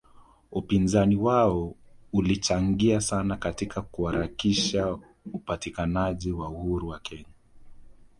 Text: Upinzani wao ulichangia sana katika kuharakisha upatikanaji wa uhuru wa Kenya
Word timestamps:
Upinzani 0.51 1.15
wao 1.15 1.75
ulichangia 2.13 3.01
sana 3.01 3.37
katika 3.37 3.81
kuharakisha 3.81 4.97
upatikanaji 5.33 6.31
wa 6.31 6.49
uhuru 6.49 6.87
wa 6.87 6.99
Kenya 6.99 7.25